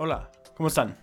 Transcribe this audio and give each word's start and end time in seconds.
Hola, 0.00 0.30
¿cómo 0.56 0.68
están? 0.68 0.96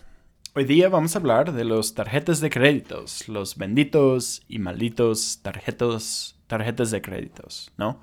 Hoy 0.53 0.63
día 0.63 0.87
vamos 0.87 1.13
a 1.13 1.19
hablar 1.19 1.51
de 1.51 1.65
los 1.65 1.95
tarjetas 1.95 2.39
de 2.39 2.49
créditos, 2.49 3.27
los 3.27 3.57
benditos 3.57 4.41
y 4.47 4.59
malditos 4.59 5.39
tarjetos, 5.41 6.37
tarjetas 6.47 6.91
de 6.91 7.01
créditos, 7.01 7.73
¿no? 7.75 7.99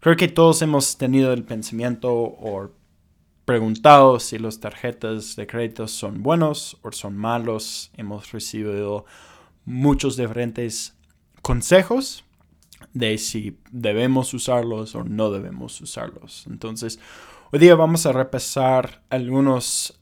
Creo 0.00 0.16
que 0.16 0.26
todos 0.26 0.60
hemos 0.62 0.98
tenido 0.98 1.32
el 1.32 1.44
pensamiento 1.44 2.12
o 2.12 2.72
preguntado 3.44 4.18
si 4.18 4.38
los 4.38 4.58
tarjetas 4.58 5.36
de 5.36 5.46
créditos 5.46 5.92
son 5.92 6.24
buenos 6.24 6.78
o 6.82 6.90
son 6.90 7.16
malos. 7.16 7.92
Hemos 7.96 8.32
recibido 8.32 9.04
muchos 9.64 10.16
diferentes 10.16 10.96
consejos 11.42 12.24
de 12.92 13.18
si 13.18 13.60
debemos 13.70 14.34
usarlos 14.34 14.96
o 14.96 15.04
no 15.04 15.30
debemos 15.30 15.80
usarlos. 15.80 16.44
Entonces, 16.48 16.98
hoy 17.54 17.60
día 17.60 17.76
vamos 17.76 18.04
a 18.04 18.10
repasar 18.10 19.04
algunos 19.10 19.96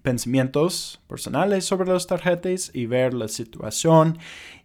pensamientos 0.00 0.98
personales 1.06 1.66
sobre 1.66 1.92
las 1.92 2.06
tarjetas 2.06 2.70
y 2.72 2.86
ver 2.86 3.12
la 3.12 3.28
situación 3.28 4.16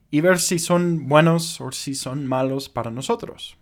y 0.09 0.21
ver 0.21 0.39
si 0.39 0.59
son 0.59 1.09
buenos 1.09 1.59
o 1.59 1.73
si 1.73 1.95
son 1.95 2.25
malos 2.25 2.69
para 2.69 2.89
nosotros. 2.89 3.57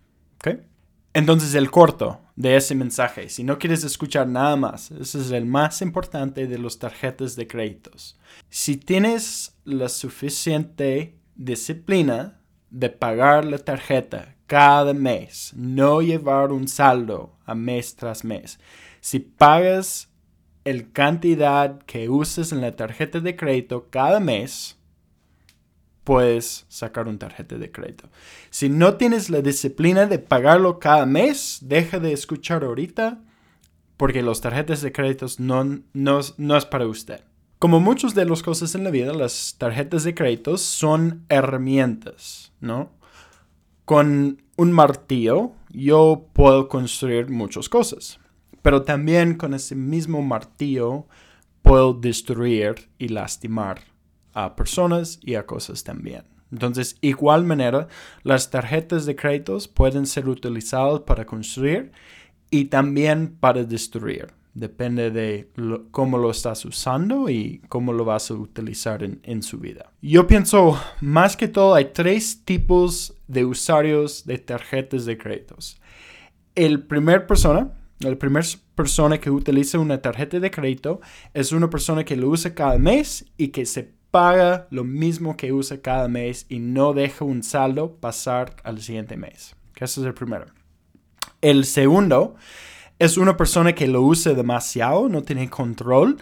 Entonces, 1.13 1.55
el 1.55 1.71
corto 1.71 2.21
de 2.35 2.57
ese 2.57 2.75
mensaje, 2.75 3.27
si 3.29 3.43
no 3.43 3.57
quieres 3.57 3.83
escuchar 3.83 4.27
nada 4.27 4.55
más, 4.55 4.91
ese 4.91 5.19
es 5.19 5.31
el 5.31 5.47
más 5.47 5.81
importante 5.81 6.45
de 6.45 6.59
las 6.59 6.77
tarjetas 6.77 7.35
de 7.35 7.47
créditos. 7.47 8.19
Si 8.51 8.77
tienes 8.77 9.57
la 9.63 9.89
suficiente 9.89 11.17
disciplina 11.33 12.39
de 12.69 12.91
pagar 12.91 13.45
la 13.45 13.57
tarjeta 13.57 14.36
cada 14.47 14.93
mes, 14.93 15.53
no 15.55 16.01
llevar 16.01 16.51
un 16.51 16.67
saldo 16.67 17.35
a 17.45 17.53
mes 17.53 17.95
tras 17.95 18.23
mes. 18.23 18.59
Si 19.01 19.19
pagas 19.19 20.09
el 20.63 20.91
cantidad 20.91 21.79
que 21.83 22.09
uses 22.09 22.51
en 22.51 22.61
la 22.61 22.75
tarjeta 22.75 23.19
de 23.19 23.35
crédito 23.35 23.87
cada 23.89 24.19
mes, 24.19 24.77
puedes 26.03 26.65
sacar 26.69 27.07
un 27.07 27.19
tarjeta 27.19 27.57
de 27.57 27.71
crédito. 27.71 28.09
Si 28.49 28.69
no 28.69 28.95
tienes 28.95 29.29
la 29.29 29.41
disciplina 29.41 30.05
de 30.05 30.19
pagarlo 30.19 30.79
cada 30.79 31.05
mes, 31.05 31.59
deja 31.61 31.99
de 31.99 32.13
escuchar 32.13 32.63
ahorita 32.63 33.19
porque 33.97 34.21
los 34.21 34.39
tarjetas 34.39 34.81
de 34.81 34.91
créditos 34.91 35.39
no, 35.39 35.81
no, 35.93 36.19
no 36.37 36.57
es 36.57 36.65
para 36.65 36.87
usted. 36.87 37.21
Como 37.59 37.79
muchas 37.79 38.13
de 38.13 38.23
las 38.25 38.43
cosas 38.43 38.75
en 38.75 38.83
la 38.83 38.91
vida, 38.91 39.13
las 39.13 39.55
tarjetas 39.57 40.03
de 40.03 40.13
créditos 40.13 40.61
son 40.61 41.25
herramientas, 41.27 42.53
¿no? 42.61 42.91
Con 43.87 44.43
un 44.57 44.73
martillo 44.73 45.53
yo 45.69 46.27
puedo 46.33 46.67
construir 46.67 47.29
muchas 47.29 47.69
cosas, 47.69 48.19
pero 48.61 48.81
también 48.81 49.35
con 49.35 49.53
ese 49.53 49.75
mismo 49.75 50.21
martillo 50.21 51.07
puedo 51.61 51.93
destruir 51.93 52.89
y 52.97 53.07
lastimar 53.07 53.79
a 54.33 54.57
personas 54.57 55.21
y 55.21 55.35
a 55.35 55.45
cosas 55.45 55.85
también. 55.85 56.23
Entonces, 56.51 56.97
igual 56.99 57.45
manera, 57.45 57.87
las 58.23 58.49
tarjetas 58.49 59.05
de 59.05 59.15
créditos 59.15 59.69
pueden 59.69 60.05
ser 60.05 60.27
utilizadas 60.27 60.99
para 61.03 61.25
construir 61.25 61.93
y 62.51 62.65
también 62.65 63.37
para 63.39 63.63
destruir. 63.63 64.33
Depende 64.57 65.11
de 65.11 65.51
cómo 65.91 66.17
lo 66.17 66.31
estás 66.31 66.65
usando 66.65 67.29
y 67.29 67.61
cómo 67.69 67.93
lo 67.93 68.05
vas 68.05 68.31
a 68.31 68.33
utilizar 68.33 69.03
en, 69.03 69.43
su 69.43 69.59
vida. 69.59 69.91
Yo 70.01 70.25
pienso, 70.25 70.81
más 70.99 71.37
que 71.37 71.47
todo, 71.47 71.75
hay 71.75 71.91
tres 71.93 72.43
tipos 72.43 73.13
de 73.27 73.45
usuarios 73.45 74.25
de 74.25 74.39
tarjetas 74.39 75.05
de 75.05 75.15
créditos. 75.15 75.79
El 76.55 76.81
primer 76.81 77.27
persona, 77.27 77.71
la 77.99 78.15
primera 78.15 78.47
persona 78.73 79.19
que 79.19 79.29
utiliza 79.29 79.77
una 79.77 80.01
tarjeta 80.01 80.39
de 80.39 80.49
crédito 80.49 81.01
es 81.35 81.51
una 81.51 81.69
persona 81.69 82.03
que 82.03 82.15
lo 82.15 82.29
usa 82.29 82.55
cada 82.55 82.79
mes 82.79 83.27
y 83.37 83.49
que 83.49 83.63
se 83.63 83.93
paga 84.09 84.67
lo 84.71 84.83
mismo 84.83 85.37
que 85.37 85.53
usa 85.53 85.83
cada 85.83 86.07
mes 86.07 86.47
y 86.49 86.57
no 86.57 86.93
deja 86.93 87.23
un 87.23 87.43
saldo 87.43 87.97
pasar 87.97 88.55
al 88.63 88.81
siguiente 88.81 89.17
mes. 89.17 89.55
Ese 89.75 90.01
es 90.01 90.07
el 90.07 90.15
primero. 90.15 90.47
El 91.41 91.65
segundo 91.65 92.33
es 92.99 93.17
una 93.17 93.37
persona 93.37 93.73
que 93.75 93.87
lo 93.87 94.01
usa 94.01 94.33
demasiado, 94.33 95.09
no 95.09 95.23
tiene 95.23 95.49
control 95.49 96.17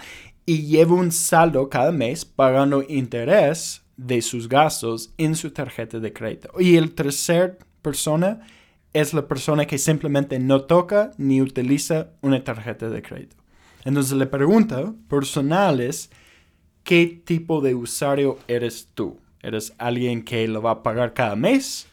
y 0.45 0.63
lleva 0.63 0.95
un 0.95 1.11
saldo 1.11 1.69
cada 1.69 1.91
mes 1.91 2.25
pagando 2.25 2.83
interés 2.87 3.83
de 3.97 4.21
sus 4.21 4.49
gastos 4.49 5.13
en 5.17 5.35
su 5.35 5.51
tarjeta 5.51 5.99
de 5.99 6.11
crédito. 6.11 6.49
Y 6.59 6.75
el 6.75 6.93
tercer 6.93 7.59
persona 7.81 8.41
es 8.93 9.13
la 9.13 9.27
persona 9.27 9.65
que 9.65 9.77
simplemente 9.77 10.39
no 10.39 10.61
toca 10.61 11.11
ni 11.17 11.41
utiliza 11.41 12.09
una 12.21 12.43
tarjeta 12.43 12.89
de 12.89 13.01
crédito. 13.01 13.35
Entonces 13.83 14.17
la 14.17 14.29
pregunta 14.29 14.93
personal 15.09 15.79
es, 15.79 16.09
¿qué 16.83 17.21
tipo 17.23 17.61
de 17.61 17.75
usuario 17.75 18.39
eres 18.47 18.89
tú? 18.93 19.19
¿Eres 19.41 19.73
alguien 19.77 20.23
que 20.23 20.47
lo 20.47 20.61
va 20.61 20.71
a 20.71 20.83
pagar 20.83 21.13
cada 21.13 21.35
mes? 21.35 21.87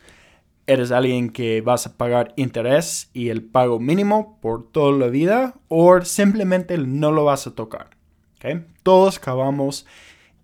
Eres 0.67 0.91
alguien 0.91 1.31
que 1.31 1.61
vas 1.61 1.87
a 1.87 1.97
pagar 1.97 2.33
interés 2.37 3.11
y 3.13 3.29
el 3.29 3.43
pago 3.43 3.81
mínimo 3.81 4.39
por 4.41 4.71
toda 4.71 4.97
la 4.99 5.09
vida 5.09 5.55
o 5.69 6.01
simplemente 6.03 6.79
no 6.79 7.13
lo 7.13 7.25
vas 7.25 7.47
a 7.47 7.55
tocar. 7.55 7.91
Todos 8.83 9.19
acabamos 9.19 9.87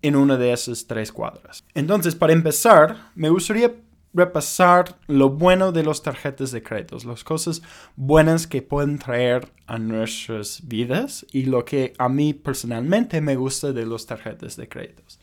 en 0.01 0.15
una 0.15 0.37
de 0.37 0.53
esas 0.53 0.87
tres 0.87 1.11
cuadras. 1.11 1.63
Entonces, 1.73 2.15
para 2.15 2.33
empezar, 2.33 3.11
me 3.15 3.29
gustaría 3.29 3.73
repasar 4.13 4.97
lo 5.07 5.29
bueno 5.29 5.71
de 5.71 5.83
las 5.83 6.01
tarjetas 6.01 6.51
de 6.51 6.63
créditos, 6.63 7.05
las 7.05 7.23
cosas 7.23 7.61
buenas 7.95 8.47
que 8.47 8.61
pueden 8.61 8.97
traer 8.97 9.51
a 9.67 9.77
nuestras 9.77 10.67
vidas 10.67 11.25
y 11.31 11.43
lo 11.43 11.63
que 11.63 11.93
a 11.97 12.09
mí 12.09 12.33
personalmente 12.33 13.21
me 13.21 13.35
gusta 13.35 13.71
de 13.71 13.85
las 13.85 14.05
tarjetas 14.05 14.55
de 14.55 14.67
créditos. 14.67 15.19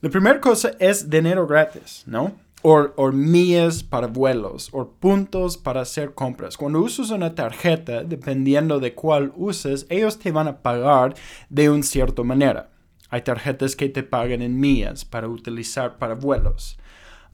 La 0.00 0.10
primera 0.10 0.40
cosa 0.40 0.72
es 0.80 1.08
dinero 1.08 1.46
gratis, 1.46 2.02
¿no? 2.06 2.32
O, 2.62 3.12
millas 3.12 3.82
para 3.82 4.06
vuelos 4.06 4.68
o 4.72 4.88
puntos 4.88 5.56
para 5.56 5.80
hacer 5.80 6.14
compras. 6.14 6.56
Cuando 6.56 6.80
usas 6.80 7.10
una 7.10 7.34
tarjeta, 7.34 8.04
dependiendo 8.04 8.80
de 8.80 8.94
cuál 8.94 9.32
uses, 9.36 9.86
ellos 9.88 10.18
te 10.18 10.32
van 10.32 10.48
a 10.48 10.62
pagar 10.62 11.14
de 11.48 11.70
una 11.70 11.82
cierta 11.82 12.22
manera. 12.22 12.70
Hay 13.10 13.22
tarjetas 13.22 13.76
que 13.76 13.88
te 13.88 14.02
pagan 14.02 14.42
en 14.42 14.58
millas 14.58 15.04
para 15.04 15.28
utilizar 15.28 15.98
para 15.98 16.14
vuelos. 16.14 16.78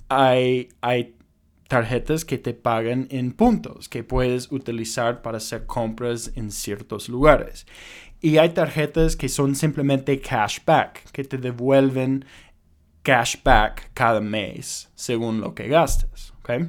Hay, 0.09 0.71
hay 0.81 1.15
tarjetas 1.69 2.25
que 2.25 2.39
te 2.39 2.55
pagan 2.55 3.07
en 3.11 3.33
puntos 3.33 3.89
que 3.89 4.03
puedes 4.03 4.51
utilizar 4.51 5.23
para 5.23 5.37
hacer 5.37 5.67
compras 5.67 6.33
en 6.35 6.51
ciertos 6.51 7.09
lugares. 7.09 7.67
Y 8.21 8.39
hay 8.39 8.49
tarjetas 8.49 9.15
que 9.15 9.29
son 9.29 9.55
simplemente 9.55 10.21
cashback, 10.21 11.09
que 11.13 11.23
te 11.23 11.39
devuelven 11.39 12.25
cashback 13.03 13.91
cada 13.95 14.21
mes 14.21 14.89
según 14.95 15.41
lo 15.41 15.55
que 15.55 15.69
gastes. 15.69 16.33
¿okay? 16.41 16.69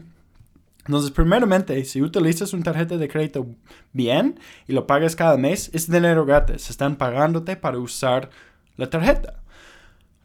Entonces, 0.86 1.12
primeramente, 1.12 1.84
si 1.86 2.02
utilizas 2.02 2.54
una 2.54 2.64
tarjeta 2.64 2.98
de 2.98 3.08
crédito 3.08 3.46
bien 3.94 4.40
y 4.68 4.74
lo 4.74 4.88
pagas 4.88 5.16
cada 5.16 5.38
mes, 5.38 5.70
es 5.74 5.90
dinero 5.90 6.26
gratis. 6.26 6.70
Están 6.70 6.96
pagándote 6.96 7.56
para 7.56 7.78
usar 7.78 8.30
la 8.76 8.90
tarjeta. 8.90 9.40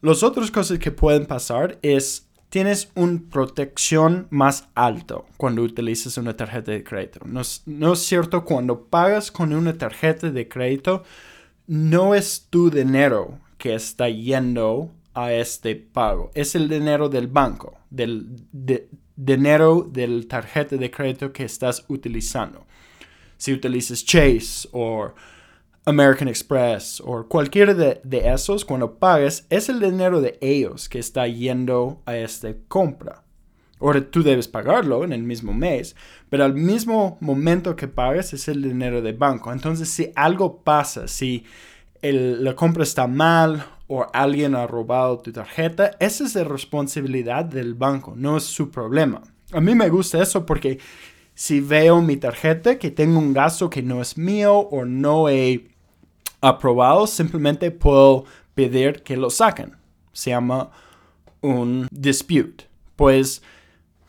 Las 0.01 0.23
otras 0.23 0.49
cosas 0.49 0.79
que 0.79 0.91
pueden 0.91 1.25
pasar 1.25 1.77
es 1.81 2.27
tienes 2.49 2.89
una 2.95 3.21
protección 3.29 4.27
más 4.29 4.67
alto 4.75 5.25
cuando 5.37 5.61
utilizas 5.61 6.17
una 6.17 6.35
tarjeta 6.35 6.71
de 6.71 6.83
crédito. 6.83 7.19
No 7.25 7.41
es, 7.41 7.63
no 7.65 7.93
es 7.93 7.99
cierto, 7.99 8.45
cuando 8.45 8.85
pagas 8.85 9.31
con 9.31 9.53
una 9.53 9.77
tarjeta 9.77 10.31
de 10.31 10.47
crédito, 10.47 11.03
no 11.67 12.15
es 12.15 12.47
tu 12.49 12.69
dinero 12.69 13.37
que 13.57 13.75
está 13.75 14.09
yendo 14.09 14.89
a 15.15 15.33
este 15.33 15.75
pago. 15.75 16.29
Es 16.35 16.53
el 16.55 16.69
dinero 16.69 17.09
del 17.09 17.27
banco, 17.27 17.79
del 17.89 18.27
dinero 19.15 19.87
del 19.89 20.27
tarjeta 20.27 20.75
de 20.75 20.91
crédito 20.91 21.31
que 21.31 21.45
estás 21.45 21.85
utilizando. 21.87 22.65
Si 23.37 23.53
utilizas 23.53 24.03
Chase 24.03 24.67
o 24.71 25.13
American 25.85 26.27
Express 26.27 27.01
o 27.03 27.27
cualquiera 27.27 27.73
de, 27.73 28.01
de, 28.03 28.29
esos, 28.31 28.65
cuando 28.65 28.97
pagas, 28.99 29.45
es 29.49 29.69
el 29.69 29.79
dinero 29.79 30.19
de 30.21 30.37
ellos 30.41 30.89
que 30.89 30.99
está 30.99 31.27
yendo 31.27 32.01
a 32.05 32.17
esta 32.17 32.53
compra. 32.67 33.23
Ahora 33.79 34.01
tú 34.09 34.23
debes 34.23 34.47
pagarlo 34.47 35.03
en 35.03 35.13
el 35.13 35.21
mismo 35.23 35.53
mes, 35.53 35.95
pero 36.29 36.43
al 36.43 36.53
mismo 36.53 37.17
momento 37.19 37.75
que 37.75 37.87
pagas 37.87 38.33
es 38.33 38.47
el 38.47 38.61
dinero 38.61 39.01
del 39.01 39.17
banco. 39.17 39.51
Entonces, 39.51 39.89
si 39.89 40.11
algo 40.15 40.61
pasa, 40.63 41.07
si 41.07 41.45
la 42.01 42.55
compra 42.55 42.83
está 42.83 43.07
mal 43.07 43.65
o 43.87 44.05
alguien 44.13 44.55
ha 44.55 44.67
robado 44.67 45.19
tu 45.19 45.31
tarjeta, 45.31 45.91
esa 45.99 46.23
es 46.23 46.35
la 46.35 46.43
responsabilidad 46.43 47.45
del 47.45 47.73
banco, 47.73 48.13
no 48.15 48.37
es 48.37 48.43
su 48.43 48.71
problema. 48.71 49.21
A 49.51 49.61
mí 49.61 49.75
me 49.75 49.89
gusta 49.89 50.21
eso 50.21 50.45
porque 50.45 50.79
si 51.35 51.59
veo 51.59 52.01
mi 52.01 52.17
tarjeta 52.17 52.79
que 52.79 52.91
tengo 52.91 53.19
un 53.19 53.33
gasto 53.33 53.69
que 53.69 53.83
no 53.83 54.01
es 54.01 54.17
mío 54.17 54.57
o 54.57 54.85
no 54.85 55.29
he 55.29 55.67
aprobado, 56.41 57.05
simplemente 57.07 57.71
puedo 57.71 58.25
pedir 58.53 59.03
que 59.03 59.17
lo 59.17 59.29
saquen. 59.29 59.75
Se 60.13 60.31
llama 60.31 60.71
un 61.41 61.87
dispute. 61.91 62.67
Pues 62.95 63.41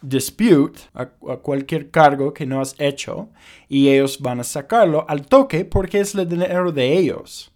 dispute 0.01 0.81
a, 0.95 1.07
cualquier 1.07 1.91
cargo 1.91 2.33
que 2.33 2.47
no 2.47 2.61
has 2.61 2.75
hecho 2.79 3.29
y 3.69 3.89
ellos 3.89 4.21
van 4.21 4.41
a 4.41 4.45
sacarlo 4.45 5.05
al 5.09 5.27
toque 5.27 5.65
porque 5.65 6.01
es 6.01 6.15
el 6.15 6.29
dinero 6.29 6.71
de 6.71 6.97
ellos 6.97 7.53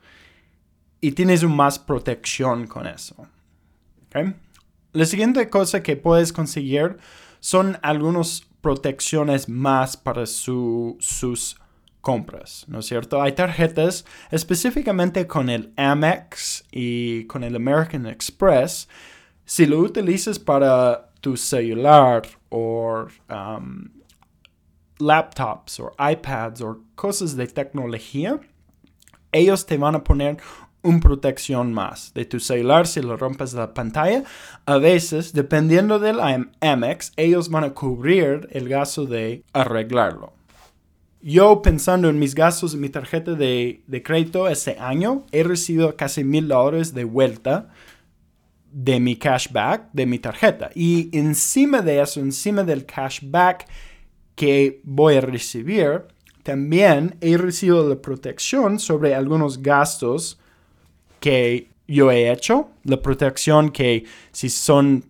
y 1.00 1.12
tienes 1.12 1.44
más 1.44 1.79
protección 1.79 2.67
con 2.67 2.87
eso. 2.87 3.26
La 4.93 5.05
siguiente 5.05 5.49
cosa 5.49 5.82
que 5.82 5.97
puedes 5.97 6.32
conseguir 6.32 6.99
son 7.41 7.79
algunas 7.82 8.43
protecciones 8.61 9.49
más 9.49 9.97
para 9.97 10.26
sus 10.26 11.56
compras, 12.00 12.64
¿no 12.69 12.81
es 12.81 12.87
cierto? 12.87 13.20
Hay 13.20 13.32
tarjetas 13.32 14.05
específicamente 14.31 15.26
con 15.26 15.49
el 15.49 15.73
Amex 15.76 16.64
y 16.70 17.25
con 17.25 17.44
el 17.44 17.56
American 17.56 18.06
Express. 18.06 18.88
Si 19.44 19.67
lo 19.67 19.79
utilizas 19.79 20.38
para 20.38 21.11
tu 21.20 21.37
celular 21.37 22.23
o 22.49 23.06
um, 23.29 23.91
laptops 24.99 25.81
o 25.81 25.93
iPads 25.99 26.62
o 26.62 26.82
cosas 26.94 27.37
de 27.37 27.46
tecnología, 27.46 28.41
ellos 29.32 29.67
te 29.67 29.76
van 29.76 29.94
a 29.94 30.05
poner 30.05 30.38
una 30.82 31.00
protección 31.00 31.73
más 31.73 32.12
de 32.15 32.25
tu 32.25 32.41
celular 32.41 32.87
si 32.87 33.00
lo 33.00 33.17
rompes 33.17 33.53
la 33.55 33.75
pantalla. 33.75 34.25
A 34.67 34.79
veces, 34.79 35.32
dependiendo 35.32 35.99
del 35.99 36.19
Amex, 36.61 37.12
ellos 37.17 37.50
van 37.50 37.65
a 37.65 37.75
cubrir 37.75 38.49
el 38.53 38.69
gasto 38.69 39.06
de 39.06 39.44
arreglarlo. 39.53 40.32
Yo 41.23 41.61
pensando 41.61 42.09
en 42.09 42.19
mis 42.19 42.35
gastos 42.35 42.73
en 42.73 42.81
mi 42.81 42.88
tarjeta 42.88 43.35
de, 43.35 43.82
de 43.87 44.03
crédito 44.03 44.49
este 44.49 44.79
año, 44.79 45.27
he 45.32 45.43
recibido 45.43 45.94
casi 45.94 46.25
mil 46.25 46.49
dólares 46.49 46.94
de 46.94 47.05
vuelta 47.05 47.69
de 48.73 49.00
mi 49.00 49.17
cashback 49.17 49.91
de 49.93 50.06
mi 50.06 50.19
tarjeta. 50.19 50.71
Y 50.75 51.11
encima 51.17 51.82
de 51.82 52.00
eso, 52.00 52.21
encima 52.21 52.62
del 52.62 52.87
cashback 52.87 53.67
que 54.35 54.81
voy 54.85 55.17
a 55.17 55.21
recibir, 55.21 56.05
también 56.43 57.17
he 57.21 57.37
recibido 57.37 57.87
la 57.87 58.00
protección 58.00 58.79
sobre 58.79 59.15
algunos 59.15 59.61
gastos 59.62 60.41
que 61.20 61.70
yo 61.87 62.11
he 62.11 62.31
hecho, 62.31 62.70
la 62.84 63.00
protección 63.00 63.70
que 63.70 64.05
si 64.32 64.49
son 64.49 65.05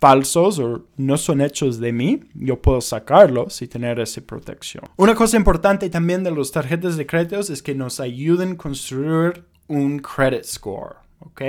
falsos 0.00 0.58
o 0.58 0.86
no 0.96 1.16
son 1.18 1.40
hechos 1.40 1.78
de 1.78 1.92
mí, 1.92 2.20
yo 2.34 2.60
puedo 2.60 2.80
sacarlos 2.80 3.60
y 3.62 3.68
tener 3.68 4.00
esa 4.00 4.20
protección. 4.22 4.84
Una 4.96 5.14
cosa 5.14 5.36
importante 5.36 5.90
también 5.90 6.24
de 6.24 6.30
las 6.30 6.50
tarjetas 6.50 6.96
de 6.96 7.06
créditos 7.06 7.50
es 7.50 7.62
que 7.62 7.74
nos 7.74 8.00
ayuden 8.00 8.52
a 8.52 8.56
construir 8.56 9.44
un 9.68 9.98
credit 9.98 10.44
score. 10.44 10.96
¿ok? 11.20 11.42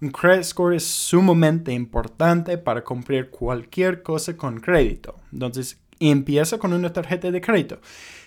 Un 0.00 0.10
credit 0.10 0.44
score 0.44 0.74
es 0.74 0.84
sumamente 0.84 1.72
importante 1.72 2.58
para 2.58 2.82
cumplir 2.82 3.30
cualquier 3.30 4.02
cosa 4.02 4.36
con 4.36 4.58
crédito. 4.58 5.20
Entonces, 5.32 5.78
empieza 6.00 6.58
con 6.58 6.72
una 6.72 6.92
tarjeta 6.92 7.30
de 7.30 7.40
crédito. 7.40 7.78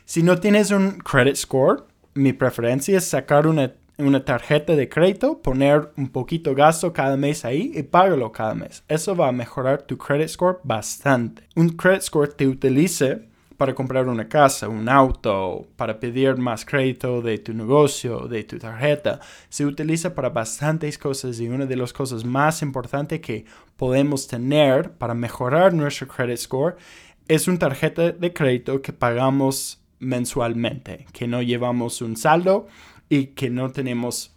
Si 0.06 0.24
no 0.24 0.40
tienes 0.40 0.72
un 0.72 1.00
credit 1.00 1.36
score, 1.36 1.86
mi 2.14 2.34
preferencia 2.34 2.98
es 2.98 3.06
sacar 3.06 3.48
una 3.48 3.74
una 3.98 4.24
tarjeta 4.26 4.76
de 4.76 4.90
crédito, 4.90 5.42
poner 5.42 5.92
un 5.98 6.10
poquito 6.10 6.54
gasto 6.54 6.92
cada 6.94 7.18
mes 7.18 7.46
ahí 7.46 7.72
y 7.76 7.84
págalo 7.84 8.32
cada 8.32 8.54
mes. 8.54 8.84
Eso 8.88 9.16
va 9.16 9.30
a 9.30 9.32
mejorar 9.32 9.84
tu 9.84 9.98
credit 9.98 10.28
score 10.28 10.60
bastante. 10.64 11.44
Un 11.56 11.70
credit 11.70 12.02
score 12.02 12.34
te 12.34 12.48
utilice 12.48 13.28
para 13.58 13.74
comprar 13.74 14.08
una 14.10 14.28
casa, 14.28 14.68
un 14.68 14.90
auto, 14.90 15.68
para 15.78 16.00
pedir 16.00 16.36
más 16.36 16.66
crédito 16.66 17.22
de 17.22 17.38
tu 17.38 17.54
negocio, 17.54 18.28
de 18.28 18.44
tu 18.44 18.60
tarjeta. 18.60 19.22
Se 19.48 19.66
utiliza 19.66 20.14
para 20.14 20.30
bastantes 20.30 20.98
cosas 20.98 21.40
y 21.40 21.48
una 21.48 21.66
de 21.66 21.78
las 21.78 21.94
cosas 21.94 22.26
más 22.26 22.62
importantes 22.62 23.22
que 23.22 23.46
podemos 23.78 24.28
tener 24.28 24.92
para 24.92 25.14
mejorar 25.14 25.74
nuestro 25.74 26.08
credit 26.08 26.38
score 26.38 26.76
es 27.28 27.48
una 27.48 27.58
tarjeta 27.58 28.12
de 28.12 28.34
crédito 28.34 28.82
que 28.82 28.94
pagamos 28.94 29.82
mensualmente, 30.00 31.08
que 31.12 31.28
no 31.28 31.42
llevamos 31.42 32.02
un 32.02 32.18
saldo 32.18 32.68
y 33.10 33.28
que 33.28 33.50
no 33.50 33.72
tenemos 33.72 34.36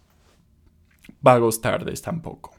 pagos 1.21 1.61
tardes 1.61 2.01
tampoco. 2.01 2.51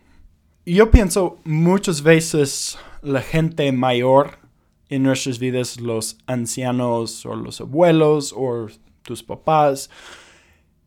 Yo 0.67 0.91
pienso 0.91 1.39
muchas 1.45 2.03
veces 2.03 2.79
la 3.03 3.23
gente 3.23 3.71
mayor 3.73 4.39
en 4.89 5.05
nuestras 5.05 5.39
vidas, 5.39 5.81
los 5.81 6.19
ancianos 6.27 7.25
o 7.25 7.35
los 7.35 7.61
abuelos 7.61 8.35
o 8.37 8.67
tus 9.03 9.23
papás, 9.23 9.89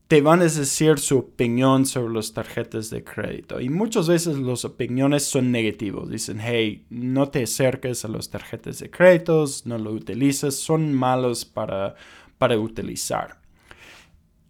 te 0.08 0.22
van 0.22 0.42
a 0.42 0.44
decir 0.44 1.00
su 1.00 1.18
opinión 1.20 1.86
sobre 1.86 2.14
las 2.14 2.34
tarjetas 2.34 2.90
de 2.90 3.04
crédito. 3.04 3.60
Y 3.60 3.70
muchas 3.70 4.08
veces 4.08 4.38
las 4.38 4.66
opiniones 4.66 5.24
son 5.24 5.52
negativas. 5.52 6.10
Dicen, 6.10 6.40
hey, 6.40 6.86
no 6.90 7.30
te 7.30 7.44
acerques 7.44 8.06
a 8.06 8.10
las 8.10 8.30
tarjetas 8.30 8.80
de 8.80 8.92
créditos, 8.92 9.66
no 9.66 9.78
lo 9.78 9.92
utilices, 9.92 10.56
son 10.56 10.94
malos 10.94 11.46
para, 11.46 11.96
para 12.38 12.60
utilizar. 12.60 13.43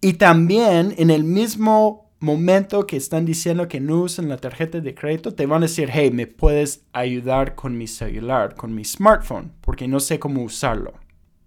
Y 0.04 0.12
también 0.12 0.94
en 0.98 1.08
el 1.08 1.24
mismo 1.24 2.10
momento 2.20 2.86
que 2.86 2.98
están 2.98 3.24
diciendo 3.24 3.68
que 3.68 3.80
no 3.80 4.02
usan 4.02 4.28
la 4.28 4.36
tarjeta 4.36 4.78
de 4.82 4.94
crédito, 4.94 5.32
te 5.32 5.46
van 5.46 5.62
a 5.62 5.66
decir, 5.66 5.88
hey, 5.90 6.10
me 6.10 6.26
puedes 6.26 6.84
ayudar 6.92 7.54
con 7.54 7.78
mi 7.78 7.86
celular, 7.86 8.54
con 8.54 8.74
mi 8.74 8.84
smartphone, 8.84 9.54
porque 9.62 9.88
no 9.88 10.00
sé 10.00 10.18
cómo 10.18 10.42
usarlo. 10.42 10.92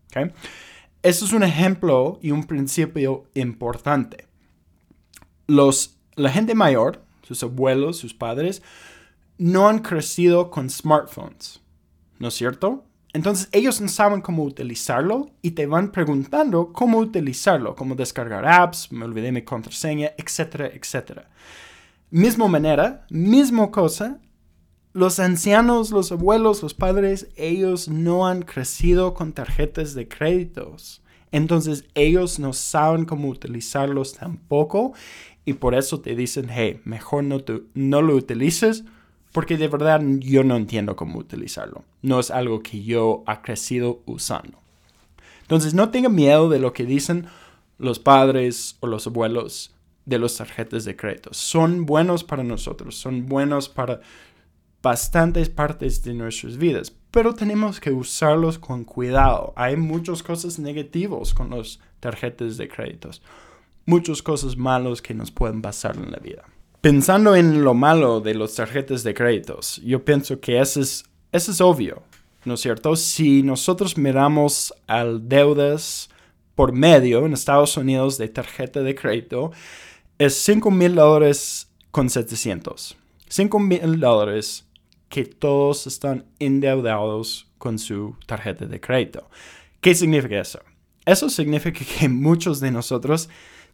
¿Okay? 0.08 0.32
Eso 1.04 1.26
es 1.26 1.34
un 1.34 1.44
ejemplo 1.44 2.18
y 2.24 2.32
un 2.32 2.46
principio 2.46 3.26
importante. 3.36 4.26
Los, 5.46 6.00
la 6.16 6.32
gente 6.32 6.56
mayor, 6.56 7.04
sus 7.22 7.44
abuelos, 7.44 7.98
sus 7.98 8.16
padres, 8.16 8.64
no 9.38 9.68
han 9.68 9.78
crecido 9.84 10.50
con 10.50 10.72
smartphones, 10.72 11.62
¿no 12.18 12.30
es 12.30 12.34
cierto? 12.34 12.87
Entonces 13.18 13.50
ellos 13.52 13.82
no 13.82 13.88
saben 13.88 14.22
cómo 14.22 14.44
utilizarlo 14.44 15.32
y 15.42 15.52
te 15.52 15.66
van 15.66 15.92
preguntando 15.92 16.72
cómo 16.72 17.00
utilizarlo, 17.00 17.74
cómo 17.74 17.96
descargar 17.96 18.48
apps, 18.48 18.92
me 18.92 19.06
olvidé 19.06 19.32
mi 19.32 19.42
contraseña, 19.42 20.12
etcétera, 20.20 20.68
etcétera. 20.68 21.28
Misma 22.12 22.48
manera, 22.48 23.08
misma 23.10 23.72
cosa, 23.72 24.20
los 24.94 25.20
ancianos, 25.20 25.90
los 25.90 26.12
abuelos, 26.12 26.62
los 26.62 26.76
padres, 26.76 27.30
ellos 27.38 27.88
no 27.88 28.28
han 28.28 28.44
crecido 28.44 29.16
con 29.16 29.34
tarjetas 29.34 29.96
de 29.96 30.08
créditos. 30.08 31.02
Entonces 31.32 31.86
ellos 31.96 32.38
no 32.38 32.54
saben 32.54 33.06
cómo 33.06 33.30
utilizarlos 33.30 34.14
tampoco 34.14 34.94
y 35.44 35.54
por 35.54 35.74
eso 35.74 36.02
te 36.02 36.16
dicen, 36.16 36.50
hey, 36.52 36.82
mejor 36.84 37.24
no, 37.24 37.40
no 37.74 38.04
lo 38.04 38.16
utilices 38.16 38.84
porque 39.38 39.56
de 39.56 39.68
verdad 39.68 40.02
yo 40.18 40.44
no 40.44 40.56
entiendo 40.56 40.96
cómo 40.96 41.20
utilizarlo. 41.20 41.84
No 42.02 42.20
es 42.20 42.32
algo 42.32 42.64
que 42.64 42.82
yo 42.82 43.22
ha 43.28 43.44
crecido 43.44 44.02
usando. 44.08 44.58
Entonces 45.44 45.76
no 45.76 45.92
tenga 45.92 46.10
miedo 46.10 46.50
de 46.50 46.58
lo 46.58 46.74
que 46.74 46.86
dicen 46.86 47.28
los 47.78 48.00
padres 48.00 48.78
o 48.80 48.88
los 48.88 49.06
abuelos 49.06 49.76
de 50.08 50.18
los 50.18 50.36
tarjetas 50.36 50.86
de 50.86 50.96
crédito. 50.96 51.36
Son 51.36 51.86
buenos 51.86 52.24
para 52.24 52.44
nosotros, 52.44 52.96
son 52.96 53.28
buenos 53.28 53.70
para 53.70 54.02
bastantes 54.82 55.50
partes 55.50 56.02
de 56.02 56.16
nuestras 56.16 56.58
vidas, 56.58 56.92
pero 57.12 57.36
tenemos 57.36 57.80
que 57.80 57.92
usarlos 57.92 58.58
con 58.58 58.86
cuidado. 58.86 59.54
Hay 59.56 59.76
muchas 59.76 60.24
cosas 60.24 60.58
negativas 60.58 61.36
con 61.36 61.52
las 61.52 61.80
tarjetas 62.00 62.58
de 62.58 62.68
créditos, 62.68 63.22
muchas 63.86 64.24
cosas 64.24 64.58
malas 64.58 65.00
que 65.00 65.14
nos 65.14 65.30
pueden 65.30 65.62
pasar 65.62 65.96
en 65.96 66.10
la 66.10 66.18
vida. 66.18 66.44
Pensando 66.88 67.36
en 67.36 67.66
lo 67.66 67.74
malo 67.74 68.22
de 68.22 68.34
los 68.34 68.56
tarjetas 68.56 69.04
de 69.04 69.14
créditos, 69.14 69.82
yo 69.84 70.06
pienso 70.06 70.40
que 70.40 70.62
eso 70.62 70.80
es, 70.80 71.04
eso 71.34 71.52
es 71.52 71.60
obvio, 71.60 72.02
¿no 72.46 72.54
es 72.54 72.62
cierto? 72.62 72.96
Si 72.96 73.44
nosotros 73.44 73.98
miramos 73.98 74.74
al 74.88 75.28
deudas 75.28 76.08
por 76.56 76.72
medio 76.72 77.26
en 77.26 77.34
Estados 77.34 77.76
Unidos 77.76 78.18
de 78.18 78.30
tarjeta 78.30 78.84
de 78.84 78.96
crédito, 78.96 79.52
es 80.18 80.36
5 80.36 80.72
mil 80.72 80.96
dólares 80.96 81.70
con 81.92 82.10
700. 82.10 82.96
5 83.28 83.60
mil 83.60 84.00
dólares 84.00 84.66
que 85.10 85.26
todos 85.26 85.88
están 85.88 86.24
endeudados 86.40 87.48
con 87.58 87.80
su 87.80 88.16
tarjeta 88.26 88.66
de 88.66 88.80
crédito. 88.80 89.30
¿Qué 89.82 89.94
significa 89.94 90.40
eso? 90.40 90.62
Eso 91.06 91.30
significa 91.30 91.82
que 92.00 92.08
muchos 92.08 92.62
de 92.62 92.72
nosotros 92.72 93.28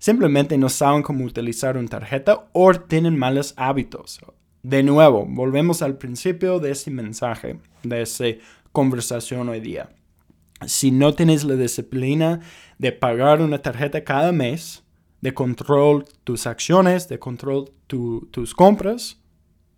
simplemente 0.04 0.58
no 0.58 0.68
saben 0.68 1.02
cómo 1.02 1.24
utilizar 1.24 1.78
una 1.78 1.88
tarjeta 1.88 2.50
o 2.52 2.74
tienen 2.74 3.18
malos 3.18 3.54
hábitos. 3.56 4.20
De 4.62 4.84
nuevo, 4.84 5.26
volvemos 5.26 5.82
al 5.82 5.98
principio 5.98 6.60
de 6.60 6.72
ese 6.72 6.92
mensaje, 6.92 7.58
de 7.84 8.02
esa 8.02 8.26
conversación 8.74 9.48
hoy 9.48 9.62
día. 9.62 9.96
Si 10.68 10.92
no 10.92 11.14
tienes 11.14 11.46
la 11.46 11.56
disciplina 11.56 12.42
de 12.80 12.92
pagar 12.92 13.42
una 13.42 13.60
tarjeta 13.60 14.04
cada 14.04 14.34
mes, 14.34 14.84
de 15.22 15.34
control 15.34 16.04
tus 16.26 16.48
acciones, 16.48 17.08
de 17.08 17.18
control 17.18 17.72
tus 17.88 18.54
compras, 18.54 19.22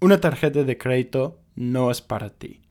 una 0.01 0.19
tarjeta 0.19 0.63
de 0.63 0.75
crédito 0.75 1.39
no 1.53 1.91
es 1.91 2.01
para 2.01 2.31
ti. 2.31 2.61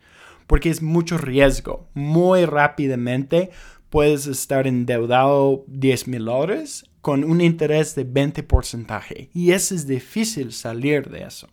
Porque 0.48 0.70
es 0.70 0.82
mucho 0.82 1.18
riesgo. 1.18 1.88
Muy 1.94 2.46
rápidamente 2.46 3.50
puedes 3.94 4.26
estar 4.26 4.66
endeudado 4.66 5.62
10 5.68 6.08
mil 6.08 6.24
dólares 6.24 6.84
con 7.00 7.22
un 7.22 7.40
interés 7.40 7.94
de 7.94 8.04
20%. 8.04 9.28
Y 9.32 9.52
eso 9.52 9.72
es 9.72 9.86
difícil 9.86 10.52
salir 10.52 11.08
de 11.10 11.22
eso. 11.22 11.48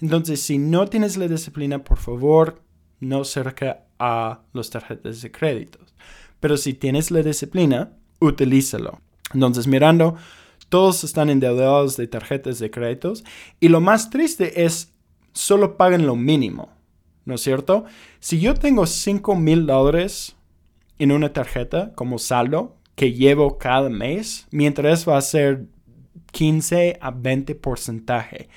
Entonces, 0.00 0.42
si 0.42 0.58
no 0.58 0.88
tienes 0.88 1.16
la 1.16 1.28
disciplina, 1.28 1.84
por 1.84 1.98
favor, 1.98 2.60
no 2.98 3.22
cerca 3.22 3.84
a 4.00 4.40
los 4.52 4.68
tarjetas 4.68 5.22
de 5.22 5.30
crédito. 5.30 5.78
Pero 6.40 6.56
si 6.56 6.74
tienes 6.74 7.12
la 7.12 7.22
disciplina, 7.22 7.92
utilízalo. 8.18 9.00
Entonces, 9.32 9.68
mirando 9.68 10.16
Todos 10.68 11.04
están 11.04 11.30
endeudados 11.30 11.96
de 11.96 12.08
tarjetas 12.08 12.58
de 12.58 12.68
créditos. 12.68 13.22
Y 13.60 13.68
lo 13.68 13.80
más 13.80 14.10
triste 14.10 14.64
es, 14.64 14.92
solo 15.32 15.76
pagan 15.76 16.04
lo 16.04 16.16
mínimo. 16.16 16.68
¿No 17.24 17.36
es 17.36 17.42
cierto? 17.42 17.84
Si 18.18 18.40
yo 18.40 18.54
tengo 18.54 18.86
5 18.86 19.36
mil 19.36 19.66
dólares 19.66 20.35
en 20.98 21.12
una 21.12 21.32
tarjeta 21.32 21.92
como 21.94 22.18
saldo 22.18 22.76
que 22.94 23.12
llevo 23.12 23.58
cada 23.58 23.88
mes, 23.88 24.46
mi 24.50 24.66
interés 24.66 25.06
va 25.06 25.18
a 25.18 25.22
ser 25.22 25.66
15 26.32 26.98
a 27.00 27.10
20 27.10 27.54
porcentaje. 27.54 28.48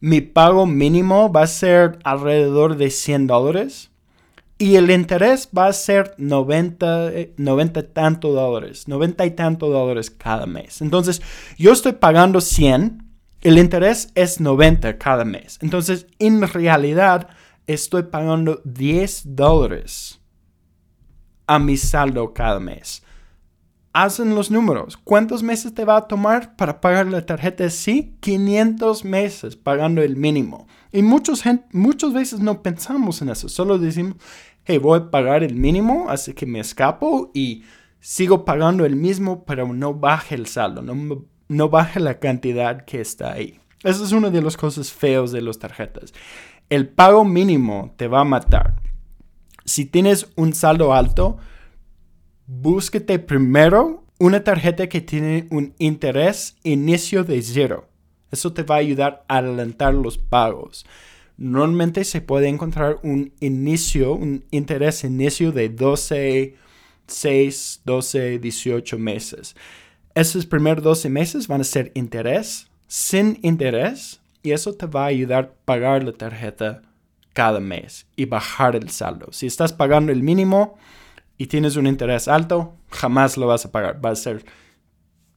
Mi 0.00 0.20
pago 0.20 0.66
mínimo 0.66 1.32
va 1.32 1.42
a 1.42 1.46
ser 1.46 1.98
alrededor 2.04 2.76
de 2.76 2.90
100 2.90 3.26
dólares 3.26 3.90
y 4.58 4.74
el 4.74 4.90
interés 4.90 5.48
va 5.56 5.66
a 5.66 5.72
ser 5.72 6.14
90, 6.18 7.12
90 7.36 7.92
tanto 7.92 8.32
dólares, 8.32 8.88
90 8.88 9.26
y 9.26 9.30
tanto 9.32 9.68
dólares 9.68 10.10
cada 10.10 10.46
mes. 10.46 10.82
Entonces, 10.82 11.22
yo 11.56 11.72
estoy 11.72 11.92
pagando 11.92 12.40
100, 12.40 13.02
el 13.42 13.58
interés 13.58 14.10
es 14.14 14.40
90 14.40 14.98
cada 14.98 15.24
mes. 15.24 15.58
Entonces, 15.62 16.06
en 16.18 16.42
realidad, 16.46 17.28
estoy 17.66 18.04
pagando 18.04 18.60
10 18.64 19.36
dólares 19.36 20.17
a 21.48 21.58
mi 21.58 21.76
saldo 21.76 22.32
cada 22.32 22.60
mes. 22.60 23.02
Hacen 23.92 24.34
los 24.36 24.50
números. 24.50 24.96
¿Cuántos 24.96 25.42
meses 25.42 25.74
te 25.74 25.84
va 25.84 25.96
a 25.96 26.06
tomar 26.06 26.54
para 26.54 26.80
pagar 26.80 27.06
la 27.06 27.26
tarjeta? 27.26 27.68
Sí, 27.70 28.14
500 28.20 29.04
meses 29.04 29.56
pagando 29.56 30.02
el 30.02 30.14
mínimo. 30.14 30.68
Y 30.92 31.02
muchos, 31.02 31.42
muchas 31.72 32.12
veces 32.12 32.38
no 32.38 32.62
pensamos 32.62 33.20
en 33.22 33.30
eso. 33.30 33.48
Solo 33.48 33.78
decimos, 33.78 34.16
hey, 34.64 34.78
voy 34.78 35.00
a 35.00 35.10
pagar 35.10 35.42
el 35.42 35.54
mínimo, 35.56 36.06
así 36.10 36.34
que 36.34 36.46
me 36.46 36.60
escapo 36.60 37.32
y 37.34 37.64
sigo 37.98 38.44
pagando 38.44 38.84
el 38.84 38.94
mismo, 38.94 39.44
pero 39.44 39.72
no 39.72 39.94
baje 39.94 40.34
el 40.34 40.46
saldo, 40.46 40.82
no, 40.82 41.24
no 41.48 41.68
baje 41.68 41.98
la 41.98 42.20
cantidad 42.20 42.84
que 42.84 43.00
está 43.00 43.32
ahí. 43.32 43.58
Esa 43.82 44.04
es 44.04 44.12
una 44.12 44.30
de 44.30 44.42
las 44.42 44.56
cosas 44.56 44.92
feas 44.92 45.32
de 45.32 45.40
las 45.40 45.58
tarjetas. 45.58 46.12
El 46.68 46.88
pago 46.88 47.24
mínimo 47.24 47.94
te 47.96 48.06
va 48.06 48.20
a 48.20 48.24
matar. 48.24 48.87
Si 49.68 49.84
tienes 49.84 50.28
un 50.34 50.54
saldo 50.54 50.94
alto, 50.94 51.36
búsquete 52.46 53.18
primero 53.18 54.02
una 54.18 54.42
tarjeta 54.42 54.88
que 54.88 55.02
tiene 55.02 55.46
un 55.50 55.74
interés 55.78 56.56
inicio 56.62 57.22
de 57.22 57.42
cero. 57.42 57.86
Eso 58.30 58.54
te 58.54 58.62
va 58.62 58.76
a 58.76 58.78
ayudar 58.78 59.26
a 59.28 59.36
adelantar 59.36 59.92
los 59.92 60.16
pagos. 60.16 60.86
Normalmente 61.36 62.04
se 62.04 62.22
puede 62.22 62.48
encontrar 62.48 62.98
un 63.02 63.34
inicio, 63.40 64.14
un 64.14 64.42
interés 64.50 65.04
inicio 65.04 65.52
de 65.52 65.68
12, 65.68 66.56
6, 67.06 67.82
12, 67.84 68.38
18 68.38 68.98
meses. 68.98 69.54
Esos 70.14 70.46
primeros 70.46 70.82
12 70.82 71.10
meses 71.10 71.46
van 71.46 71.60
a 71.60 71.64
ser 71.64 71.92
interés, 71.94 72.68
sin 72.86 73.38
interés, 73.42 74.22
y 74.42 74.52
eso 74.52 74.72
te 74.72 74.86
va 74.86 75.04
a 75.04 75.08
ayudar 75.08 75.44
a 75.44 75.64
pagar 75.66 76.04
la 76.04 76.12
tarjeta 76.12 76.87
cada 77.38 77.60
mes 77.60 78.04
y 78.16 78.24
bajar 78.24 78.74
el 78.74 78.90
saldo. 78.90 79.28
Si 79.30 79.46
estás 79.46 79.72
pagando 79.72 80.10
el 80.10 80.24
mínimo 80.24 80.76
y 81.36 81.46
tienes 81.46 81.76
un 81.76 81.86
interés 81.86 82.26
alto, 82.26 82.74
jamás 82.90 83.36
lo 83.36 83.46
vas 83.46 83.64
a 83.64 83.70
pagar. 83.70 84.04
Va 84.04 84.10
a 84.10 84.16
ser 84.16 84.44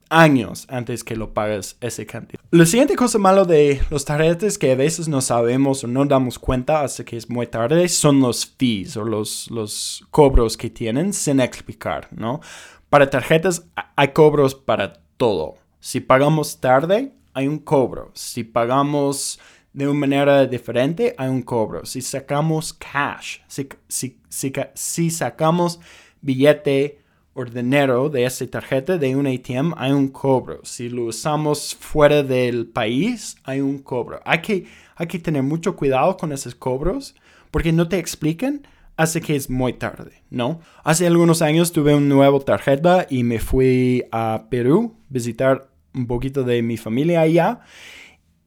años 0.09 0.65
antes 0.67 1.03
que 1.03 1.15
lo 1.15 1.35
pagues 1.35 1.77
ese 1.79 2.07
cantidad. 2.07 2.41
La 2.49 2.65
siguiente 2.65 2.95
cosa 2.95 3.19
malo 3.19 3.45
de 3.45 3.83
los 3.91 4.03
tarjetas 4.03 4.57
que 4.57 4.71
a 4.71 4.75
veces 4.75 5.07
no 5.09 5.21
sabemos 5.21 5.83
o 5.83 5.87
no 5.87 6.03
damos 6.05 6.39
cuenta 6.39 6.81
hasta 6.81 7.05
que 7.05 7.17
es 7.17 7.29
muy 7.29 7.45
tarde 7.45 7.87
son 7.87 8.19
los 8.19 8.47
fees 8.47 8.97
o 8.97 9.03
los, 9.03 9.51
los 9.51 10.03
cobros 10.09 10.57
que 10.57 10.71
tienen 10.71 11.13
sin 11.13 11.39
explicar, 11.39 12.07
¿no? 12.09 12.41
Para 12.89 13.11
tarjetas 13.11 13.67
hay 13.95 14.07
cobros 14.07 14.55
para 14.55 15.03
todo. 15.17 15.57
Si 15.79 15.99
pagamos 15.99 16.59
tarde, 16.59 17.13
hay 17.35 17.47
un 17.47 17.59
cobro. 17.59 18.09
Si 18.15 18.43
pagamos 18.43 19.39
de 19.73 19.87
una 19.87 19.99
manera 19.99 20.45
diferente, 20.45 21.15
hay 21.17 21.29
un 21.29 21.41
cobro. 21.41 21.85
Si 21.85 22.01
sacamos 22.01 22.73
cash, 22.73 23.39
si, 23.47 23.69
si, 23.87 24.19
si, 24.27 24.51
si 24.73 25.09
sacamos 25.09 25.79
billete 26.21 26.99
o 27.33 27.45
dinero 27.45 28.09
de 28.09 28.25
esa 28.25 28.45
tarjeta 28.47 28.97
de 28.97 29.15
un 29.15 29.25
ATM, 29.27 29.73
hay 29.77 29.91
un 29.91 30.09
cobro. 30.09 30.59
Si 30.63 30.89
lo 30.89 31.05
usamos 31.05 31.75
fuera 31.79 32.23
del 32.23 32.67
país, 32.67 33.37
hay 33.43 33.61
un 33.61 33.79
cobro. 33.79 34.19
Hay 34.25 34.41
que, 34.41 34.65
hay 34.95 35.07
que 35.07 35.19
tener 35.19 35.43
mucho 35.43 35.75
cuidado 35.75 36.17
con 36.17 36.31
esos 36.33 36.55
cobros 36.55 37.15
porque 37.49 37.71
no 37.71 37.87
te 37.87 37.97
explican 37.97 38.67
hasta 38.97 39.21
que 39.21 39.35
es 39.35 39.49
muy 39.49 39.73
tarde, 39.73 40.23
¿no? 40.29 40.59
Hace 40.83 41.07
algunos 41.07 41.41
años 41.41 41.71
tuve 41.71 41.95
una 41.95 42.05
nueva 42.05 42.39
tarjeta 42.41 43.07
y 43.09 43.23
me 43.23 43.39
fui 43.39 44.03
a 44.11 44.47
Perú 44.49 44.95
visitar 45.09 45.69
un 45.93 46.07
poquito 46.07 46.43
de 46.43 46.61
mi 46.61 46.77
familia 46.77 47.21
allá 47.21 47.61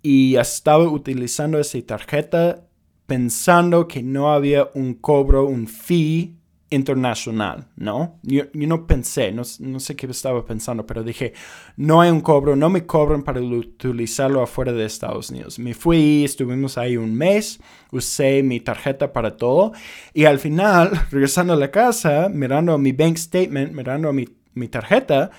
y 0.04 0.37
estaba 0.37 0.84
utilizando 0.84 1.58
esa 1.58 1.80
tarjeta 1.80 2.68
pensando 3.06 3.88
que 3.88 4.02
no 4.02 4.34
había 4.34 4.68
un 4.75 4.92
cobro, 4.92 5.46
un 5.46 5.66
fee 5.66 6.37
internacional, 6.68 7.68
¿no? 7.76 8.18
Yo, 8.23 8.42
no 8.52 8.87
pensé, 8.87 9.32
no, 9.32 9.44
sé 9.44 9.96
qué 9.96 10.06
estaba 10.06 10.44
pensando, 10.44 10.84
pero 10.84 11.02
dije, 11.02 11.32
no 11.78 12.02
hay 12.02 12.11
un 12.11 12.20
cobro, 12.20 12.54
no 12.54 12.68
me 12.68 12.84
cobran 12.84 13.23
para 13.23 13.40
utilizarlo 13.40 14.42
afuera 14.42 14.73
de 14.73 14.84
Estados 14.84 15.30
Unidos. 15.30 15.58
Me 15.58 15.73
fui, 15.73 16.23
estuvimos 16.23 16.76
ahí 16.76 16.99
un 16.99 17.14
mes, 17.14 17.58
usé 17.90 18.42
mi 18.42 18.61
tarjeta 18.61 19.11
para 19.11 19.38
todo 19.38 19.73
y 20.12 20.26
al 20.26 20.38
final, 20.38 20.90
regresando 21.11 21.54
a 21.54 21.56
la 21.56 21.70
casa, 21.70 22.28
mirando 22.28 22.76
mi 22.76 22.92
bank 22.92 23.16
statement, 23.16 23.73
mirando 23.73 24.12
mi, 24.12 24.28
mi 24.52 24.68
tarjeta, 24.68 25.30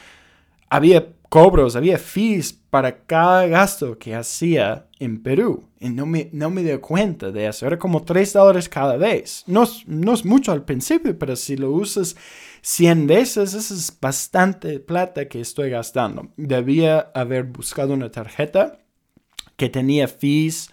había 0.71 1.14
cobros, 1.35 1.75
había 1.75 1.97
fees 1.97 2.53
para 2.53 3.03
cada 3.05 3.45
gasto 3.45 3.99
que 3.99 4.15
hacía 4.15 4.87
en 4.99 5.21
Perú. 5.21 5.67
Y 5.81 5.89
no 5.89 6.05
me, 6.05 6.29
no 6.31 6.49
me 6.49 6.63
di 6.63 6.77
cuenta 6.77 7.29
de 7.29 7.47
eso. 7.47 7.67
Era 7.67 7.77
como 7.77 8.05
3 8.05 8.31
dólares 8.31 8.69
cada 8.69 8.95
vez. 8.95 9.43
No, 9.45 9.65
no 9.85 10.13
es 10.13 10.23
mucho 10.23 10.53
al 10.53 10.63
principio, 10.63 11.19
pero 11.19 11.35
si 11.35 11.57
lo 11.57 11.71
usas 11.71 12.15
100 12.61 13.07
veces, 13.07 13.53
eso 13.53 13.73
es 13.73 13.97
bastante 13.99 14.79
plata 14.79 15.27
que 15.27 15.41
estoy 15.41 15.71
gastando. 15.71 16.29
Debía 16.37 17.11
haber 17.13 17.43
buscado 17.43 17.93
una 17.93 18.09
tarjeta 18.09 18.79
que 19.57 19.67
tenía 19.67 20.07
fees, 20.07 20.69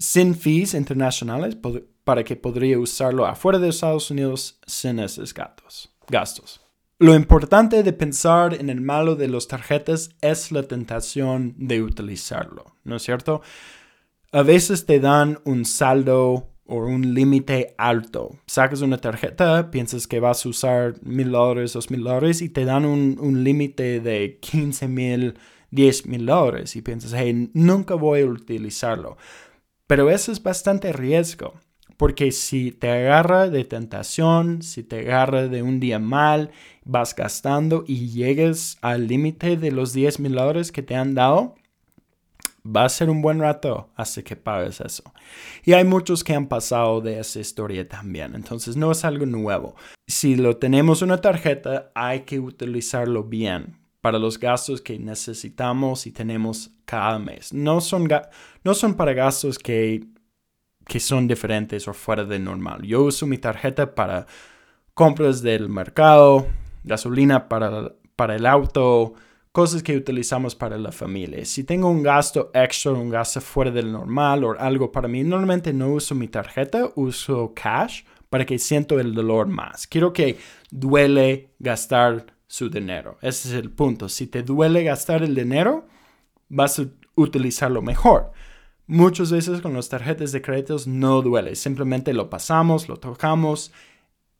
sin 0.00 0.34
fees 0.34 0.74
internacionales, 0.74 1.56
para 2.02 2.24
que 2.24 2.34
podría 2.34 2.76
usarlo 2.80 3.24
afuera 3.24 3.60
de 3.60 3.68
Estados 3.68 4.10
Unidos 4.10 4.58
sin 4.66 4.98
esos 4.98 5.32
gastos. 5.32 5.88
gastos. 6.08 6.65
Lo 6.98 7.14
importante 7.14 7.82
de 7.82 7.92
pensar 7.92 8.54
en 8.54 8.70
el 8.70 8.80
malo 8.80 9.16
de 9.16 9.28
las 9.28 9.48
tarjetas 9.48 10.08
es 10.22 10.50
la 10.50 10.62
tentación 10.62 11.54
de 11.58 11.82
utilizarlo, 11.82 12.74
¿no 12.84 12.96
es 12.96 13.02
cierto? 13.02 13.42
A 14.32 14.42
veces 14.42 14.86
te 14.86 14.98
dan 14.98 15.38
un 15.44 15.66
saldo 15.66 16.54
o 16.64 16.76
un 16.76 17.12
límite 17.12 17.74
alto. 17.76 18.38
Sacas 18.46 18.80
una 18.80 18.96
tarjeta, 18.96 19.70
piensas 19.70 20.06
que 20.06 20.20
vas 20.20 20.46
a 20.46 20.48
usar 20.48 20.94
mil 21.02 21.32
dólares, 21.32 21.74
dos 21.74 21.90
mil 21.90 22.02
dólares 22.02 22.40
y 22.40 22.48
te 22.48 22.64
dan 22.64 22.86
un, 22.86 23.18
un 23.20 23.44
límite 23.44 24.00
de 24.00 24.38
15 24.40 24.88
mil, 24.88 25.38
10 25.72 26.06
mil 26.06 26.24
dólares 26.24 26.76
y 26.76 26.80
piensas, 26.82 27.12
hey, 27.14 27.50
nunca 27.52 27.94
voy 27.94 28.22
a 28.22 28.26
utilizarlo. 28.26 29.18
Pero 29.86 30.08
eso 30.08 30.32
es 30.32 30.42
bastante 30.42 30.94
riesgo. 30.94 31.60
Porque 31.96 32.32
si 32.32 32.72
te 32.72 32.90
agarra 32.90 33.48
de 33.48 33.64
tentación, 33.64 34.62
si 34.62 34.82
te 34.82 35.00
agarra 35.00 35.48
de 35.48 35.62
un 35.62 35.80
día 35.80 35.98
mal, 35.98 36.50
vas 36.84 37.14
gastando 37.14 37.84
y 37.86 38.10
llegues 38.10 38.78
al 38.82 39.06
límite 39.06 39.56
de 39.56 39.72
los 39.72 39.92
10 39.92 40.20
mil 40.20 40.34
dólares 40.34 40.72
que 40.72 40.82
te 40.82 40.94
han 40.94 41.14
dado, 41.14 41.54
va 42.66 42.84
a 42.84 42.88
ser 42.88 43.10
un 43.10 43.22
buen 43.22 43.40
rato 43.40 43.88
hasta 43.96 44.22
que 44.22 44.36
pagues 44.36 44.80
eso. 44.80 45.04
Y 45.64 45.72
hay 45.72 45.84
muchos 45.84 46.24
que 46.24 46.34
han 46.34 46.46
pasado 46.46 47.00
de 47.00 47.18
esa 47.18 47.40
historia 47.40 47.88
también, 47.88 48.34
entonces 48.34 48.76
no 48.76 48.90
es 48.90 49.04
algo 49.04 49.26
nuevo. 49.26 49.76
Si 50.06 50.36
lo 50.36 50.56
tenemos 50.56 51.02
una 51.02 51.20
tarjeta, 51.20 51.90
hay 51.94 52.20
que 52.20 52.38
utilizarlo 52.40 53.24
bien 53.24 53.78
para 54.00 54.18
los 54.18 54.38
gastos 54.38 54.80
que 54.80 54.98
necesitamos 54.98 56.06
y 56.06 56.12
tenemos 56.12 56.70
cada 56.84 57.18
mes. 57.18 57.52
No 57.52 57.80
son, 57.80 58.08
no 58.62 58.74
son 58.74 58.94
para 58.94 59.14
gastos 59.14 59.58
que 59.58 60.04
que 60.86 61.00
son 61.00 61.26
diferentes 61.26 61.86
o 61.88 61.92
fuera 61.92 62.24
de 62.24 62.38
normal. 62.38 62.82
Yo 62.82 63.02
uso 63.02 63.26
mi 63.26 63.38
tarjeta 63.38 63.94
para 63.94 64.26
compras 64.94 65.42
del 65.42 65.68
mercado, 65.68 66.46
gasolina 66.84 67.48
para, 67.48 67.92
para 68.14 68.36
el 68.36 68.46
auto, 68.46 69.14
cosas 69.52 69.82
que 69.82 69.96
utilizamos 69.96 70.54
para 70.54 70.78
la 70.78 70.92
familia. 70.92 71.44
Si 71.44 71.64
tengo 71.64 71.88
un 71.88 72.02
gasto 72.02 72.50
extra, 72.54 72.92
un 72.92 73.10
gasto 73.10 73.40
fuera 73.40 73.70
del 73.70 73.90
normal 73.90 74.44
o 74.44 74.58
algo 74.58 74.92
para 74.92 75.08
mí, 75.08 75.24
normalmente 75.24 75.72
no 75.72 75.92
uso 75.92 76.14
mi 76.14 76.28
tarjeta, 76.28 76.90
uso 76.94 77.52
cash 77.54 78.02
para 78.30 78.44
que 78.44 78.58
siento 78.58 79.00
el 79.00 79.14
dolor 79.14 79.48
más. 79.48 79.86
Quiero 79.86 80.12
que 80.12 80.38
duele 80.70 81.50
gastar 81.58 82.26
su 82.46 82.70
dinero. 82.70 83.18
Ese 83.22 83.48
es 83.48 83.54
el 83.54 83.70
punto. 83.70 84.08
Si 84.08 84.26
te 84.26 84.42
duele 84.42 84.84
gastar 84.84 85.22
el 85.22 85.34
dinero, 85.34 85.86
vas 86.48 86.78
a 86.78 86.86
utilizarlo 87.16 87.82
mejor. 87.82 88.32
Muchas 88.88 89.32
veces 89.32 89.60
con 89.60 89.74
las 89.74 89.88
tarjetas 89.88 90.30
de 90.30 90.42
créditos 90.42 90.86
no 90.86 91.20
duele, 91.20 91.56
simplemente 91.56 92.12
lo 92.12 92.30
pasamos, 92.30 92.88
lo 92.88 92.98
tocamos 92.98 93.72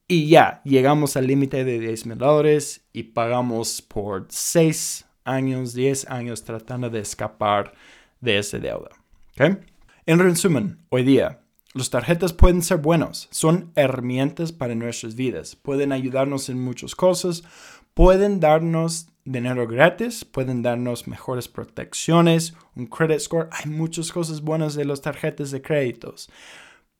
y 0.08 0.28
ya, 0.28 0.60
llegamos 0.64 1.16
al 1.16 1.26
límite 1.26 1.64
de 1.64 1.80
10 1.80 2.06
mil 2.06 2.18
dólares 2.18 2.86
y 2.92 3.02
pagamos 3.02 3.82
por 3.82 4.26
6 4.28 5.04
años, 5.24 5.74
10 5.74 6.08
años 6.10 6.44
tratando 6.44 6.90
de 6.90 7.00
escapar 7.00 7.74
de 8.20 8.38
esa 8.38 8.60
deuda. 8.60 8.90
En 9.36 10.18
resumen, 10.20 10.78
hoy 10.90 11.02
día, 11.02 11.40
las 11.74 11.90
tarjetas 11.90 12.32
pueden 12.32 12.62
ser 12.62 12.78
buenos, 12.78 13.26
son 13.32 13.72
herramientas 13.74 14.52
para 14.52 14.76
nuestras 14.76 15.16
vidas, 15.16 15.56
pueden 15.56 15.90
ayudarnos 15.90 16.48
en 16.50 16.60
muchas 16.60 16.94
cosas, 16.94 17.42
pueden 17.92 18.38
darnos 18.38 19.08
dinero 19.26 19.66
gratis, 19.66 20.24
pueden 20.24 20.62
darnos 20.62 21.08
mejores 21.08 21.48
protecciones, 21.48 22.54
un 22.76 22.86
credit 22.86 23.18
score, 23.18 23.48
hay 23.50 23.70
muchas 23.70 24.12
cosas 24.12 24.40
buenas 24.40 24.74
de 24.74 24.84
las 24.84 25.02
tarjetas 25.02 25.50
de 25.50 25.60
créditos, 25.60 26.30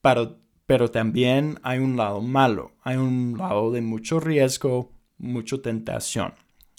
pero, 0.02 0.36
pero 0.66 0.90
también 0.90 1.58
hay 1.62 1.78
un 1.78 1.96
lado 1.96 2.20
malo, 2.20 2.72
hay 2.82 2.96
un 2.96 3.36
lado 3.38 3.70
de 3.70 3.80
mucho 3.80 4.18
riesgo, 4.20 4.92
mucha 5.18 5.58
tentación. 5.62 6.34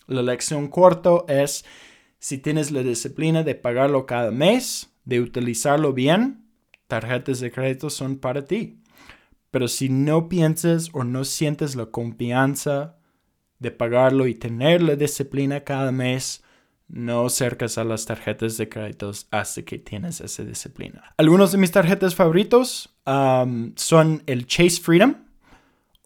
La 0.05 0.21
lección 0.21 0.67
corta 0.67 1.11
es, 1.27 1.65
si 2.19 2.37
tienes 2.37 2.71
la 2.71 2.83
disciplina 2.83 3.43
de 3.43 3.55
pagarlo 3.55 4.05
cada 4.05 4.31
mes, 4.31 4.93
de 5.05 5.21
utilizarlo 5.21 5.93
bien, 5.93 6.45
tarjetas 6.87 7.39
de 7.39 7.51
crédito 7.51 7.89
son 7.89 8.17
para 8.17 8.45
ti. 8.45 8.81
Pero 9.49 9.69
si 9.69 9.87
no 9.87 10.27
piensas 10.27 10.89
o 10.93 11.05
no 11.05 11.23
sientes 11.23 11.75
la 11.75 11.85
confianza 11.87 12.96
de 13.59 13.71
pagarlo 13.71 14.27
y 14.27 14.35
tener 14.35 14.81
la 14.81 14.95
disciplina 14.95 15.63
cada 15.63 15.91
mes, 15.91 16.43
no 16.87 17.25
acercas 17.25 17.77
a 17.77 17.83
las 17.83 18.05
tarjetas 18.05 18.57
de 18.57 18.69
créditos 18.69 19.27
hasta 19.31 19.63
que 19.63 19.77
tienes 19.77 20.21
esa 20.21 20.43
disciplina. 20.43 21.13
Algunos 21.17 21.51
de 21.51 21.57
mis 21.57 21.71
tarjetas 21.71 22.15
favoritos 22.15 22.95
son 23.05 24.23
el 24.25 24.47
Chase 24.47 24.81
Freedom. 24.81 25.15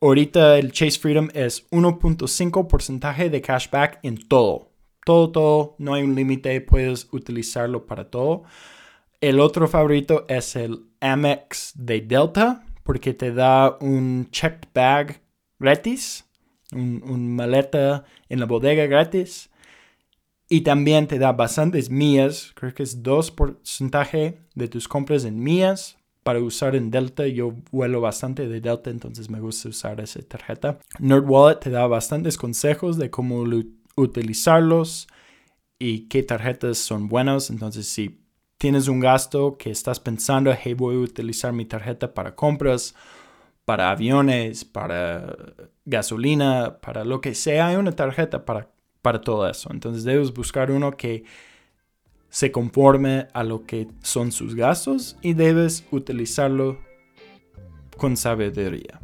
Ahorita 0.01 0.57
el 0.57 0.71
Chase 0.71 0.99
Freedom 0.99 1.29
es 1.33 1.69
1.5% 1.69 3.29
de 3.29 3.41
cashback 3.41 3.99
en 4.01 4.27
todo. 4.27 4.71
Todo, 5.05 5.31
todo. 5.31 5.75
No 5.77 5.93
hay 5.93 6.03
un 6.03 6.15
límite. 6.15 6.59
Puedes 6.61 7.07
utilizarlo 7.11 7.85
para 7.85 8.09
todo. 8.09 8.43
El 9.19 9.39
otro 9.39 9.67
favorito 9.67 10.25
es 10.27 10.55
el 10.55 10.85
Amex 10.99 11.73
de 11.75 12.01
Delta 12.01 12.65
porque 12.83 13.13
te 13.13 13.31
da 13.31 13.77
un 13.79 14.29
checked 14.31 14.69
bag 14.73 15.21
gratis, 15.59 16.25
un, 16.71 17.35
maleta 17.35 18.03
en 18.29 18.39
la 18.39 18.45
bodega 18.45 18.85
gratis. 18.85 19.49
Y 20.49 20.61
también 20.61 21.07
te 21.07 21.17
da 21.17 21.31
bastantes 21.31 21.89
millas, 21.89 22.51
creo 22.55 22.73
que 22.73 22.83
es 22.83 23.01
2% 23.01 24.35
de 24.53 24.67
tus 24.67 24.87
compras 24.87 25.23
en 25.23 25.41
millas 25.41 25.97
para 26.23 26.39
usar 26.41 26.75
en 26.75 26.91
Delta. 26.91 27.25
Yo 27.27 27.55
vuelo 27.71 28.01
bastante 28.01 28.47
de 28.47 28.59
Delta, 28.59 28.89
entonces 28.89 29.29
me 29.29 29.39
gusta 29.39 29.69
usar 29.69 30.01
esa 30.01 30.21
tarjeta. 30.21 30.79
NerdWallet 30.99 31.59
te 31.61 31.69
da 31.69 31.87
bastantes 31.87 32.37
consejos 32.37 32.97
de 32.97 33.09
cómo 33.09 33.45
utilizarlos 33.95 35.07
y 35.79 36.09
qué 36.09 36.21
tarjetas 36.21 36.77
son 36.77 37.07
buenas. 37.07 37.49
Entonces, 37.49 37.87
si 37.87 38.21
tienes 38.57 38.87
un 38.87 38.99
gasto 38.99 39.57
que 39.57 39.71
estás 39.71 39.99
pensando, 39.99 40.53
hey, 40.53 40.75
voy 40.75 40.95
a 40.95 40.99
utilizar 40.99 41.51
mi 41.53 41.65
tarjeta 41.65 42.13
para 42.13 42.35
compras, 42.35 42.93
para 43.65 43.91
aviones, 43.91 44.65
para 44.65 45.35
gasolina, 45.85 46.79
para 46.81 47.05
lo 47.05 47.21
que 47.21 47.35
sea, 47.35 47.67
hay 47.67 47.75
una 47.75 47.91
tarjeta 47.91 48.45
para, 48.45 48.69
para 49.01 49.21
todo 49.21 49.47
eso. 49.49 49.69
Entonces 49.71 50.03
debes 50.03 50.33
buscar 50.33 50.71
uno 50.71 50.91
que 50.91 51.23
se 52.29 52.51
conforme 52.51 53.27
a 53.33 53.43
lo 53.43 53.65
que 53.65 53.87
son 54.01 54.31
sus 54.31 54.55
gastos 54.55 55.17
y 55.21 55.33
debes 55.33 55.85
utilizarlo 55.91 56.79
con 57.97 58.17
sabiduría. 58.17 58.99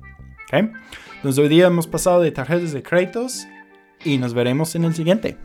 ¿Okay? 0.47 0.71
Entonces 1.17 1.43
hoy 1.43 1.49
día 1.49 1.67
hemos 1.67 1.87
pasado 1.87 2.21
de 2.21 2.31
tarjetas 2.31 2.71
de 2.71 2.81
créditos 2.81 3.45
y 4.05 4.17
nos 4.17 4.33
veremos 4.33 4.75
en 4.75 4.85
el 4.85 4.95
siguiente. 4.95 5.37